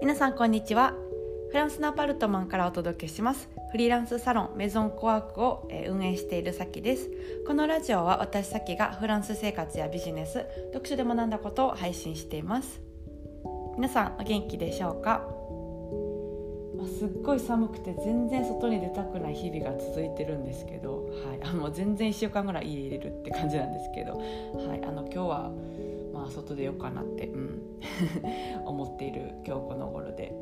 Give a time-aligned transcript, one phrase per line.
[0.00, 0.94] 皆さんこんにちは。
[1.50, 3.50] フランスのアパルトマンからお届けします。
[3.70, 7.10] フリーランスサロンメゾンコワークを運営しているさきです。
[7.46, 12.80] このラジオは私さきがフランス生活やビジネス読書で学んだことを配信しています。
[13.76, 15.22] 皆さんお元気でしょうか？
[16.98, 24.22] すっごい寒くて全然外に出たくない日々が続いてるんですけど、はい、あの全然1週間ぐらい家入れるって感じなんですけど、は
[24.76, 25.50] い、あの今日は
[26.20, 27.62] まあ外出ようかなって、うん、
[28.66, 30.34] 思っている今日この頃で。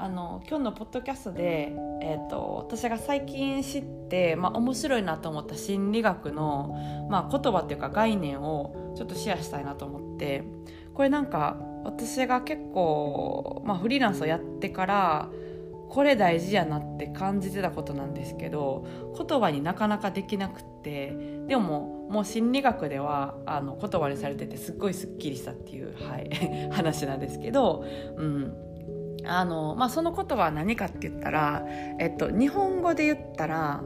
[0.00, 10.44] あの今日のポッドキャストで、えーと、私が最近知って、まあ、面白いなと思った心理学の、まあ、言葉っていうか概念をちょっとシェアしたいなと思って
[10.94, 15.30] これなんか私が結構、まあ、フリーランスをやってから
[15.88, 26.30] これ大事やなって感じてたことなんですけど言葉になかなかできなくってでももう心理学ではあの言葉にされててすっごいすっきりしたっていう、はい、
[26.72, 27.84] 話なんですけど、
[28.16, 28.54] うん
[29.24, 31.64] あのまあ、その言葉は何かって言ったら、
[31.98, 33.82] えっと、日本語で言ったら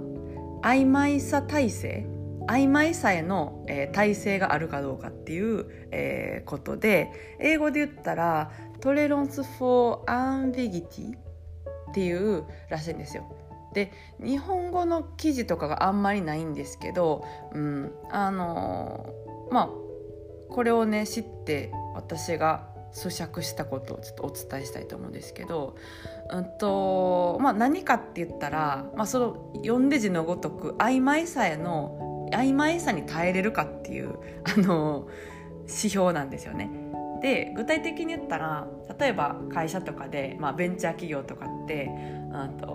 [0.62, 2.06] 曖昧さ耐性
[2.46, 13.24] 曖昧さへの、えー、耐性があるかどうかっていう、えー、ことで英語で言ったら tolerance for ambiguity っていうらしいんですよ。
[13.72, 13.92] で
[14.22, 19.68] 日本語の記事とかがあんまりないんですけど、うん、あのー、まあ
[20.50, 25.76] これをね知って私が咀嚼したことをちょっとお伝えしたいと思うんですけど、
[26.30, 35.08] うんとまあ、何かって言ったら、まあ、その読んで字のごとく曖昧さへの曖昧さに耐えれるかっていうあの
[35.62, 36.70] 指標なんですよね。
[37.22, 38.66] で具体的に言ったら
[38.98, 41.88] 例えば会社とかで、まあ、ベンチャー企業とかって、
[42.32, 42.66] うんと、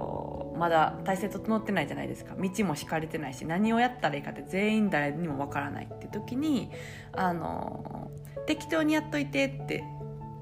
[0.57, 6.71] まだ体制整ってないじゃないですか道も敷かれてないし何をやったらいいかって全員誰にもわからないって時に
[7.13, 8.11] あの
[8.45, 9.83] 適当にやっといてって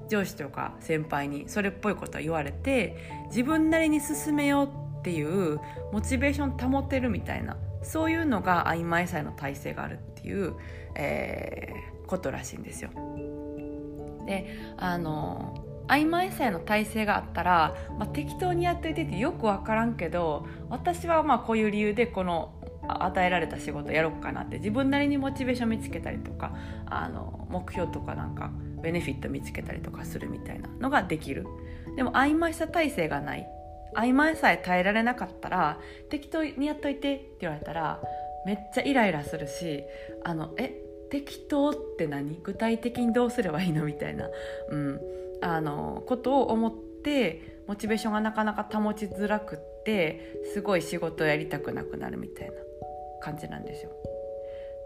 [0.08, 2.96] 上司とか先輩にそれっぽいことを言われて
[3.28, 5.60] 自分なりに進めようっていう
[5.92, 10.54] モチベーション保てるみたいなそういうのが曖昧さへの体制があるっていう、
[10.96, 12.90] えー、ことらしいんですよ。
[14.26, 22.52] であの曖昧さへの体制があったら、まあ、適当にやっといててよく分からんけど私はまあこういう理由でこの
[22.88, 26.54] 与えられた仕事やろうかなって自分なりにモチベーション見つけたりとか
[26.86, 28.50] あの目標とかなんか
[28.82, 31.46] ベネフィット見つけたりとかするみたいなのができる。
[31.96, 33.46] でも曖昧さ体制がない。
[33.94, 35.80] 曖昧さえ耐えられなかったら
[36.10, 38.00] 適当にやっといてって言われたら
[38.44, 39.84] めっちゃイライラするし
[40.22, 40.74] あのえ
[41.10, 42.38] 適当って何？
[42.42, 43.84] 具体的にどうすればいいの？
[43.84, 44.28] みたいな、
[44.70, 45.00] うん、
[45.42, 52.52] あのことを思ってモチベーションがなかなか保ちづらくってすごい仕事をやりたくなくなるみたいな
[53.20, 53.90] 感じなんですよ。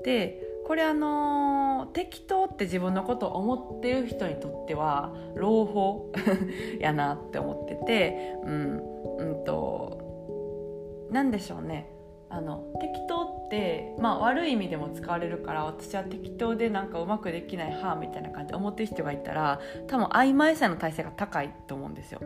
[0.04, 6.12] でこれあの適当って自分のことを思ってる人にとっては朗報
[6.80, 11.90] やなって思っててうんうんと何でしょうね
[12.28, 22.20] あの適当って、まあ、悪い意味でも使われるから私は適当でなんかうまくできないはみたいな感じで思ってる人がいたら多分曖昧さの体制が高いと思うんですよ。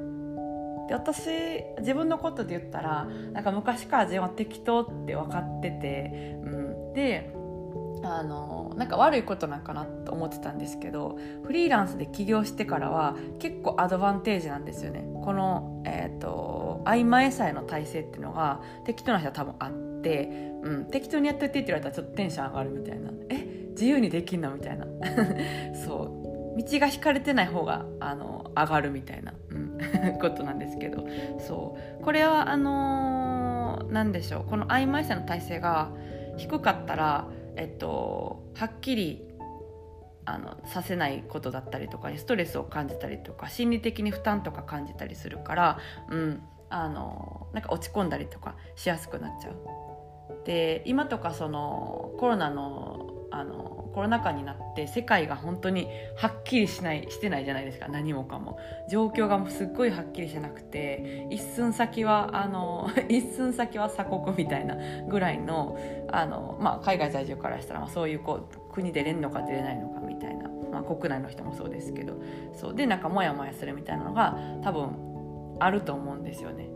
[0.86, 1.30] で私
[1.78, 6.48] 自分のことで言ったらなんか昔から自分は適当って分かってて、う
[6.90, 7.34] ん、で
[8.04, 15.06] あのなんか悪いことなんかなと思ってたんですけどフリーランスで起業してからは結構アドバンテージなんですよね。
[15.25, 19.70] この、えーと、曖昧さへの体制っていうのが適当な人は多分あっ
[20.03, 23.10] て。、うん、適当にやってってって言われたらちょっとテンション上がるみたいな。
[23.31, 24.87] え自由にできんのみたいな。
[25.84, 26.20] そ
[26.56, 26.60] う。
[26.60, 29.78] 道が引かれてない方があの上がるみたいな、うん、
[30.20, 31.06] ことなんですけど。
[31.38, 32.04] そう。
[32.04, 34.44] これはあのー、何でしょう。
[34.44, 35.88] この曖昧さの体制が
[36.37, 37.26] 低かったら
[37.56, 39.28] えっとはっきり
[40.26, 45.78] あのさせないことだったりとかにストレスを感じたりとか心理的に負担とか感じたりするから、
[46.10, 49.56] うん、あのなんか落ち込んだりとかしやすくなっちゃう。
[50.47, 57.88] で今とかそのコロナのあのコロナ禍になって世界が本当にはっきりしないしてないじゃないですか。
[57.88, 58.58] 何もかも。
[58.90, 64.76] 状況がすっごいはっきりしてなくて一寸先はあの 一寸先は鎖国みたいな
[65.08, 65.78] ぐらいの
[66.10, 72.14] あの、まあ、海外在住からしたら、まあ、そういうこう国出れんのか出れないのかみたいな、まあ、国内の人もそうですけど。
[72.54, 72.75] そう。
[72.75, 76.69] でなんかモヤモヤするみたいなのが多分あると思うんですよね。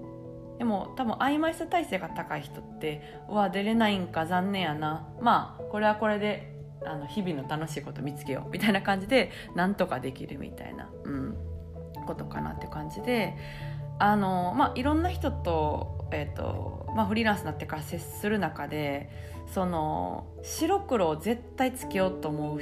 [0.58, 5.08] でも多分曖昧さ体制が高い人ってうわ出れないんか残念やな。
[5.20, 8.50] まあこれはこれであの日々の楽しいこと見つけよう。
[8.50, 11.36] みたいな感じでなんとかできるみたいな、うん、
[12.06, 13.36] ことかなって感じで。
[14.00, 19.10] あの、まあ、いろんな人と,、えーとまあ、フリーランスになってから接する中で
[19.52, 22.60] その白黒を絶対つけようと思う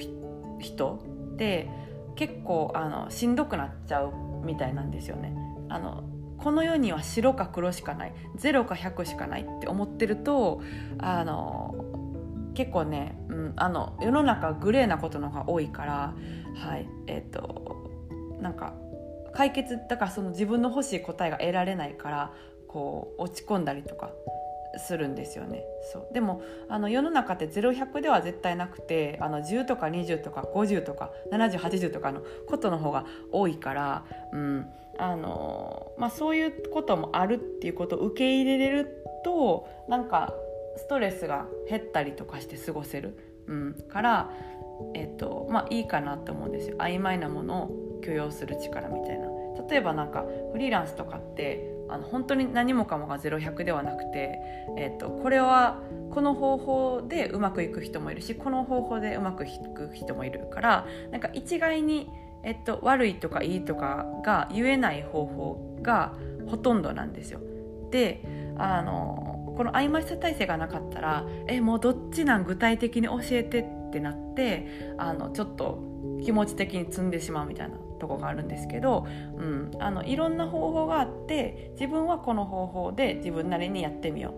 [0.61, 0.95] 人
[1.35, 1.69] って
[2.15, 4.13] 結構あのしんどくなっちゃう
[4.45, 5.35] みたいなんですよね。
[5.69, 6.05] あの
[6.47, 10.63] この世には白か黒しかない0か100しかないって思ってると
[10.99, 11.75] あの
[12.55, 16.15] 結構ね、うん、あの世の中グレーなことの方が多いから
[16.55, 17.91] はいえっ、ー、と
[18.41, 18.75] なんか
[19.35, 22.33] 解決だからその自分の欲しい答えが得られないから
[22.69, 24.13] こう落ち込んだりとか
[24.79, 25.65] するんですよね。
[25.93, 26.15] そう。
[26.15, 34.67] でもあの世の中って0100では絶対なくてあの10とか20とか50とか7080とかのことの方が多いから、うん。
[34.99, 40.33] あのまあ、そういうこともあるっていうことを受け入れれるとなんか
[40.77, 44.31] ストレスが減ったりとかして過ごせる、うん、から、
[44.95, 46.77] えっとまあ、いいかなと思うんですよ。
[46.79, 49.29] 曖昧なものを許容する力みたいな。
[49.69, 54.39] 例えばなんかフリーランスとかってあの本当に何もかもが0100ではなくて、
[54.77, 55.81] えーと、これは
[56.11, 62.09] この方法でうまくいく人もいるしこの方法でうまくいく人もいるからなんか一概に、
[62.43, 66.15] えっと、悪いとかいいとかが言えない方法が
[66.49, 67.41] ほとんどなんですよ。
[67.91, 68.23] で
[68.59, 72.45] あのこの曖昧さ体制がなかったらえもうどっちなん？
[72.45, 75.79] 具体的に教えてってなってあのちょっと
[76.25, 84.35] 気持ち的に積んでしまうみたいなとこがあるんですけど、うん、あのいろんな方法があって自分はこの方法で自分なりにやってみよ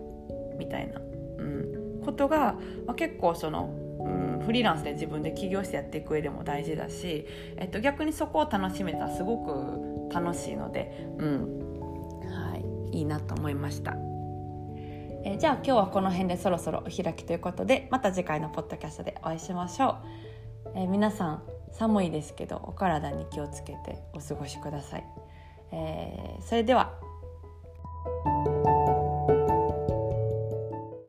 [0.53, 2.55] うみたいな、うん、ことが、
[2.85, 7.25] まあ、結構その、うん、フリーランスで自分で起業してやっていく上でも大事だし、
[7.57, 9.37] えっと、逆にそこを楽しめたらすご
[10.09, 11.59] く楽しいので、うん
[12.25, 12.57] は
[12.91, 13.95] い、いいなと思いました。
[15.25, 19.95] えじゃあ今日はこの辺でそろそろお開きということでまた次回のポッドキャストでお会いしましょう。
[20.75, 25.05] え、皆さん寒いですけどお体に気をつけてお過ごしください、
[25.71, 26.93] えー、それでは。